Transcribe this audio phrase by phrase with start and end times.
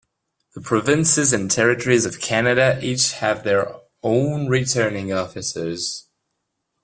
[0.55, 3.67] The provinces and territories of Canada each have their
[4.01, 6.07] own returning officers.